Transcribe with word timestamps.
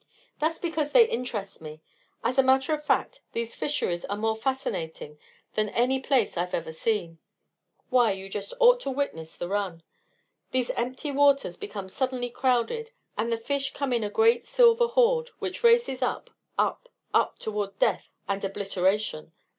"That's 0.39 0.57
because 0.57 0.93
they 0.93 1.07
interest 1.07 1.61
me. 1.61 1.79
As 2.23 2.39
a 2.39 2.43
matter 2.43 2.73
of 2.73 2.83
fact, 2.83 3.21
these 3.33 3.53
fisheries 3.53 4.03
are 4.05 4.17
more 4.17 4.35
fascinating 4.35 5.19
than 5.53 5.69
any 5.69 5.99
place 5.99 6.37
I've 6.37 6.55
ever 6.55 6.71
seen. 6.71 7.19
Why, 7.89 8.11
you 8.13 8.27
just 8.27 8.51
ought 8.59 8.79
to 8.79 8.89
witness 8.89 9.37
the 9.37 9.47
'run.' 9.47 9.83
These 10.49 10.71
empty 10.71 11.11
waters 11.11 11.55
become 11.55 11.87
suddenly 11.87 12.31
crowded, 12.31 12.89
and 13.15 13.31
the 13.31 13.37
fish 13.37 13.73
come 13.75 13.93
in 13.93 14.03
a 14.03 14.09
great 14.09 14.47
silver 14.47 14.87
horde, 14.87 15.29
which 15.37 15.63
races 15.63 16.01
up, 16.01 16.31
up, 16.57 16.89
up 17.13 17.37
toward 17.37 17.77
death 17.77 18.07
and 18.27 18.43
obliteration. 18.43 19.33